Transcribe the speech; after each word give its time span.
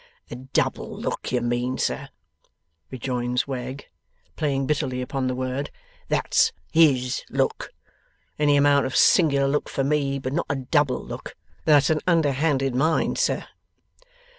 'A 0.31 0.35
double 0.51 0.97
look, 0.99 1.31
you 1.31 1.41
mean, 1.41 1.77
sir,' 1.77 2.09
rejoins 2.89 3.47
Wegg, 3.47 3.85
playing 4.35 4.65
bitterly 4.65 4.99
upon 4.99 5.27
the 5.27 5.35
word. 5.35 5.69
'That's 6.07 6.51
HIS 6.71 7.23
look. 7.29 7.69
Any 8.39 8.57
amount 8.57 8.87
of 8.87 8.95
singular 8.95 9.47
look 9.47 9.69
for 9.69 9.83
me, 9.83 10.17
but 10.17 10.33
not 10.33 10.47
a 10.49 10.55
double 10.55 11.05
look! 11.05 11.35
That's 11.65 11.91
an 11.91 11.99
under 12.07 12.31
handed 12.31 12.73
mind, 12.73 13.19
sir. 13.19 13.45